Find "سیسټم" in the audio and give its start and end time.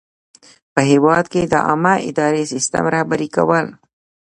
2.53-2.85